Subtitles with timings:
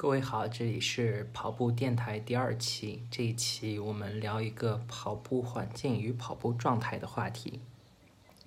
[0.00, 3.02] 各位好，这里是跑步电台第二期。
[3.10, 7.60] 这一期我们聊一个跑步环境与跑步状态的话题。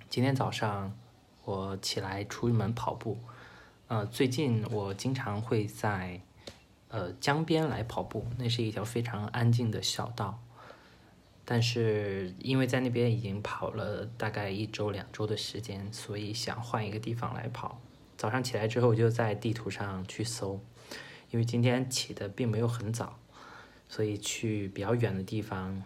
[0.08, 0.96] 今天早上
[1.44, 3.18] 我起来出门跑步，
[3.88, 6.22] 呃，最近我经常会在
[6.88, 10.42] 呃江边来跑步，那是一条非常安静的小道。
[11.44, 17.78] 但是因为在那边已经跑了大概一周两周的时间，所以想换一个地方来跑。
[18.16, 20.58] 早上起来之后，我就在地图上去搜，
[21.32, 23.18] 因为今天起的并没有很早，
[23.88, 25.82] 所以去比较远的地方，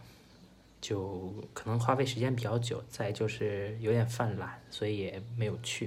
[0.81, 2.83] 就可能花费时间比较久。
[2.89, 5.87] 再就是有点犯懒，所以也没有去，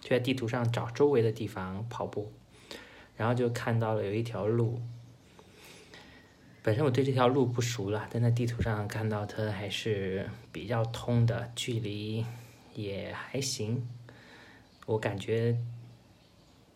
[0.00, 2.30] 就在地图上找周围的地方跑步，
[3.16, 4.80] 然后就看到了有一条路。
[6.62, 12.22] 本身我对这条路不熟了，但在地图上看到它还是比较通的，距离
[12.74, 13.88] 也还行。
[14.84, 15.56] 我感觉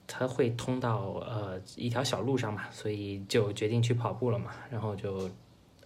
[0.06, 4.52] 它会通到呃一条小路上嘛，所以就决定去跑步了嘛。
[4.70, 5.30] 然后就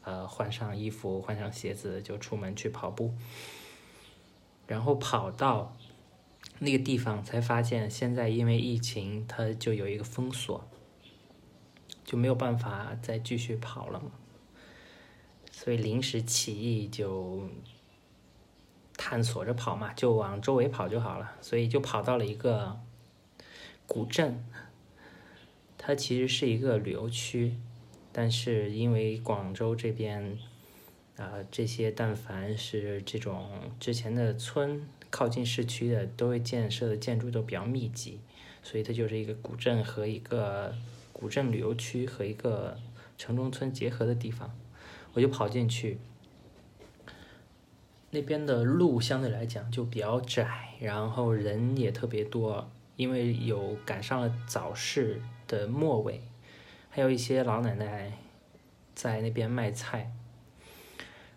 [0.02, 3.14] 呃换上衣服，换上鞋子，就出门去跑步。
[4.66, 5.76] 然后跑到
[6.58, 10.68] 那个地方，才发现现在因为疫情，它就有一个封锁。
[12.04, 14.10] 就没有办法再继续跑了嘛，
[15.50, 17.46] 所以临时起意就
[18.96, 21.30] 探索着跑嘛，就往周围跑就好了。
[21.42, 22.80] 所以就跑到了一个
[23.88, 24.44] 古镇，
[25.76, 27.56] 它其实是一个旅游区，
[28.12, 30.38] 但是因为广州这边
[31.16, 33.48] 啊这些但凡是这种
[33.80, 38.20] 之前的村靠近市区的，都会建设的建筑都比较密集，
[38.62, 40.72] 所以它就是一个古镇和一个。
[41.10, 42.78] 古镇旅游区和一个
[43.16, 44.56] 城中村结合的地方，
[45.14, 45.98] 我就跑进去。
[48.12, 56.20] 那边的路相对来讲就比较窄，然后人也特别多，因为有赶上了早市的末尾，
[56.90, 58.12] 还有一些老奶奶
[58.92, 60.10] 在那边卖菜。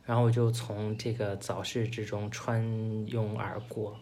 [0.03, 3.95] 然后我就从这个早市之中穿拥而过。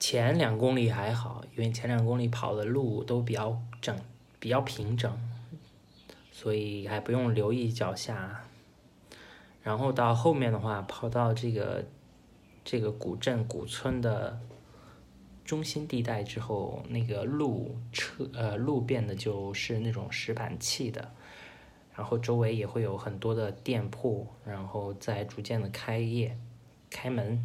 [0.00, 3.94] 前两公里还好，因为前两公里跑的路都比较整，
[4.40, 5.14] 比较平整，
[6.32, 8.44] 所以还不用留意脚下。
[9.62, 11.84] 然后到后面的话，跑到这个
[12.64, 14.40] 这个古镇古村的
[15.44, 21.12] 中心地带之后，那个路车呃路变的就是那种石板砌的，
[21.94, 26.36] 然后周围也会有很多的店铺，然后在逐渐的开业
[26.90, 27.44] 开门，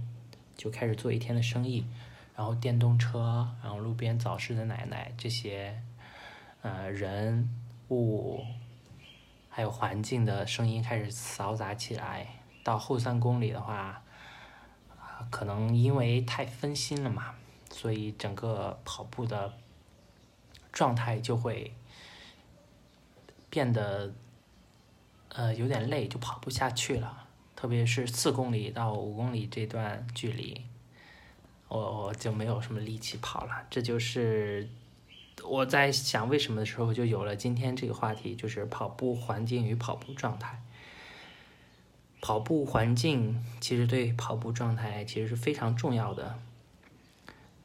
[0.55, 1.85] 就开始做一天的生意。
[2.35, 5.77] 然后电动车，然后路边早市的奶奶，这些，
[6.61, 7.53] 呃，人
[7.89, 8.39] 物，
[9.49, 12.25] 还有环境的声音开始嘈杂起来。
[12.63, 14.01] 到后三公里的话，
[14.87, 17.35] 啊，可能因为太分心了嘛，
[17.79, 19.53] 所以整个跑步的
[20.69, 21.73] 状态就会
[23.49, 24.13] 变得，
[25.29, 27.25] 呃，有点累，就跑不下去了。
[27.55, 30.65] 特别是四公里到五公里这段距离。
[31.69, 34.67] 我我就没有什么力气跑了，这就是
[35.45, 40.61] 我在想为什么的时候，就有了今天这个话题，就是跑步环境与跑步状态。
[42.19, 46.37] 跑步环境其实对跑步状态其实是非常重要的。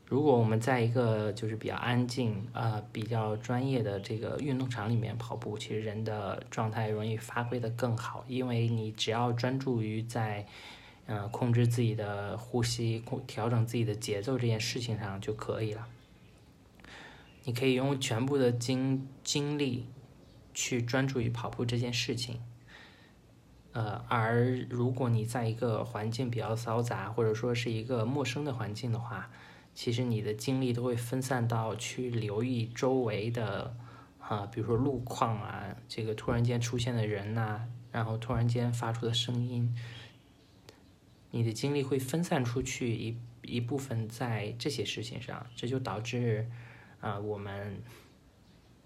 [0.06, 10.46] 如果我们在一个就是比较安静、呃比较专业的这个运动场里面跑步，其实人的状态容易发挥的更好，因为你只要专注于在。
[11.06, 15.86] 嗯，控制自己的呼吸，控调整自己的节奏这件事情上就可以了。
[17.42, 19.86] 你可以用全部的精精力
[20.54, 22.40] 去专注于跑步这件事情。
[23.72, 29.28] 呃，而如果你在一个环境比较嘈杂，或者说是一个陌生的环境的话，
[29.74, 33.76] 其实你的精力都会分散到去留意周围的
[34.20, 39.76] 啊，比如说路况啊，这个突然间出现的人呐，然后突然间发出的声音。
[41.32, 46.48] 你的精力会分散出去一一部分在这些事情上，这就导致，
[47.00, 47.82] 啊，我们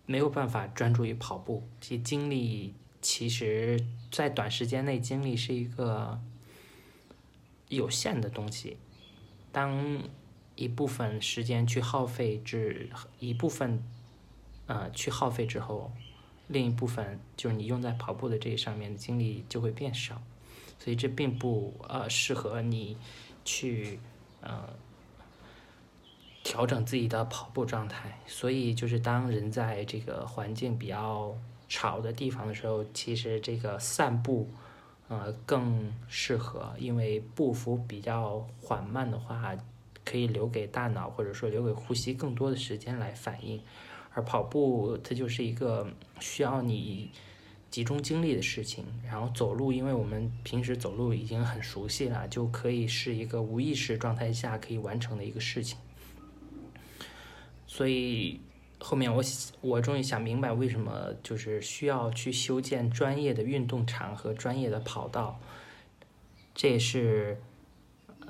[0.07, 1.69] 没有办法专注于跑步。
[1.79, 3.79] 其精力其实，
[4.11, 6.19] 在短时间内，精力是一个
[7.69, 8.79] 有限的东西。
[9.53, 10.03] 当
[10.59, 12.91] 一部分时间去耗费之
[13.21, 13.81] 一部分，
[14.67, 15.93] 呃，去耗费之后，
[16.49, 20.21] 另一部分就是你用在跑步的这上面的精力就会变少。
[20.81, 22.97] 所以这并不呃适合你
[23.45, 23.99] 去
[24.41, 24.69] 呃
[26.43, 28.21] 调整自己的跑步状态。
[28.27, 31.37] 所以就是当人在这个环境比较
[31.69, 34.49] 吵的地方的时候，其实这个散步
[35.09, 39.57] 呃更适合，因为步幅比较缓慢的话，
[40.09, 43.61] 可以留给大脑或者说留给呼吸更多的时间来反应。
[44.15, 45.87] 而跑步它就是一个
[46.19, 47.11] 需要你
[47.71, 48.85] 集中精力的事情。
[49.05, 55.79] 然后走路，因为我们平时走路已经很熟悉了，就可以是一个无意识状态下可以完成的一个事情。
[57.67, 58.41] 所以
[58.79, 59.23] 后面我
[59.61, 65.39] 我终于想明白为什么就是需要去修建专业的运动场和专业的跑道，
[66.55, 67.41] 这也是。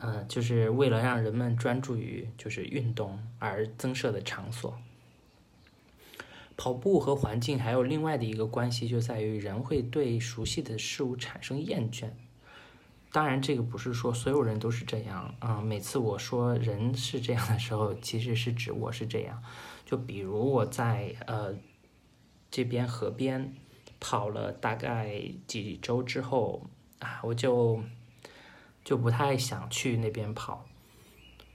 [0.00, 4.78] 嗯，就是为了让人们专注于就是运动而增设的场所。
[6.56, 12.10] 跑步和环境还有另外的一个关系，就在于人会对熟悉的事物产生厌倦。
[13.12, 15.60] 当然，这个不是说所有人都是这样啊。
[15.60, 19.42] 每次我说人是这样的时候，其实是指我是这样。
[19.86, 21.54] 就比如我在呃
[22.50, 23.54] 这边河边
[24.00, 26.66] 跑了大概几周之后
[26.98, 27.82] 啊，我就。
[28.88, 30.64] 就不太想去那边跑，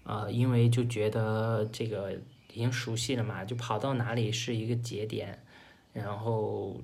[0.03, 5.43] 呃，因为就觉得这个已经熟悉了嘛，就跑到哪里是一个节点，
[5.93, 6.79] 然后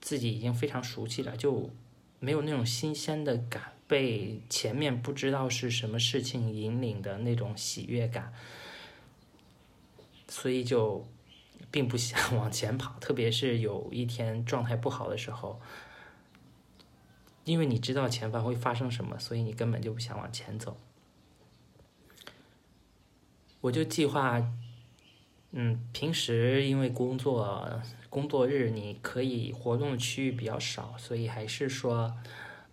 [0.00, 1.70] 自己已经非常熟悉了，就
[2.18, 8.32] 没有那种新鲜的感，被前面不知道是什么事情引领的那种喜悦感，
[10.26, 11.06] 所以就
[11.70, 15.60] 并不想 往前跑，特别是有一天状态不好的时候。
[17.44, 20.76] 因为你知道前方会发生什么，所以你根本就不想往前走。
[23.60, 24.42] 我就计划，
[25.52, 27.80] 嗯，平时因为工作
[28.10, 32.14] 工作日你可以活动的区域比较少，所以还是说，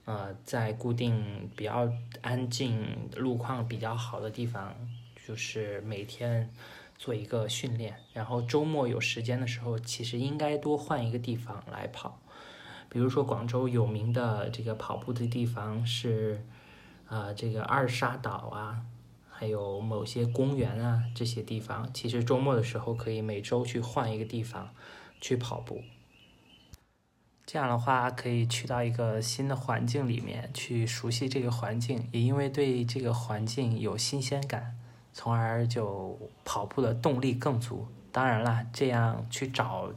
[0.06, 1.92] 呃，在固定比较
[2.22, 4.76] 安静、路况比较好的地方，
[5.28, 6.54] 就是每天
[6.98, 7.96] 做一个训练。
[8.14, 12.20] 然后周末有时间的时候，其实应该多换一个地方来跑。
[12.94, 16.46] 比如说，广州有名的这个跑步的地方是，
[17.08, 18.82] 啊，这个二沙岛啊，
[19.30, 24.74] 还有某些公园啊，这些地方，其实周末的时候可以每周去换一个地方
[25.22, 25.82] 去跑步。
[27.46, 34.78] 这样的话，可以去到一个新的环境里面去熟悉这个环境，也因为对这个环境有新鲜感，
[35.14, 37.88] 从而就跑步的动力更足。
[38.12, 39.94] 当然啦，这样去找。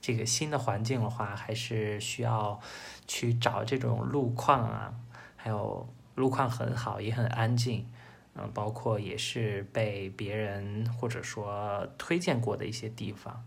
[0.00, 2.58] 这个新的环境的话，还是需要
[3.06, 4.94] 去找这种路况啊，
[5.36, 7.86] 还有路况很好也很安静，
[8.34, 13.44] 嗯，包括也是被别人或者说推荐过的一些地方，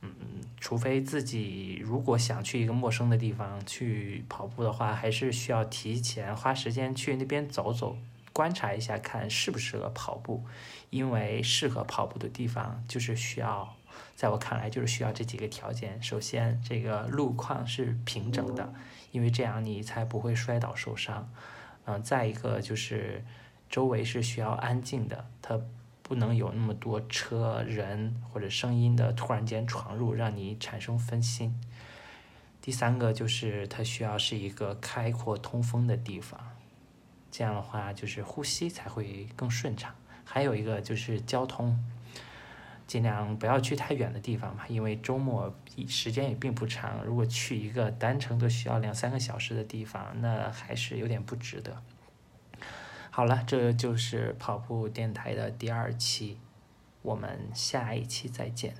[0.00, 0.10] 嗯，
[0.58, 7.96] 除非自己如果想去一个陌生的地方去跑步的话，还是需要提前花时间去那边走走，
[8.32, 10.44] 观察一下看适不适合跑步，
[10.90, 13.76] 因为适合跑步的地方就是需要。
[14.16, 16.02] 在我看来，就是需要这几个条件。
[16.02, 18.72] 首先，这个路况是平整的，
[19.12, 21.30] 因为这样你才不会摔倒受伤。
[21.86, 23.24] 嗯，再一个就是
[23.70, 25.58] 周围是需要安静的，它
[26.02, 31.58] 不能有那么多车、人或者声音的突然间闯入，让你产生分心。
[32.60, 36.38] 第三个就是它需要是一个开阔通风的地方，
[37.30, 39.94] 这样的话就是呼吸才会更顺畅。
[40.24, 41.82] 还有一个就是交通。
[42.90, 45.54] 尽量不要去太远的地方嘛，因为周末
[45.86, 47.04] 时间也并不长。
[47.04, 51.80] 如果去一个单程都需要两三个小时的地方，那还是有点不值得。
[53.12, 56.38] 好了，这就是跑步电台的第二期，
[57.02, 58.74] 我们下一期再见。